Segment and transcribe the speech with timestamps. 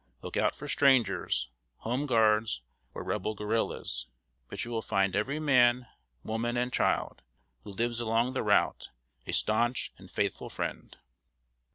[0.23, 1.51] Look out for strangers,
[1.81, 2.63] Home Guards,
[2.95, 4.07] or Rebel guerrillas;
[4.49, 5.85] but you will find every man,
[6.23, 7.21] woman, and child,
[7.63, 8.89] who lives along the route,
[9.27, 10.97] a stanch and faithful friend."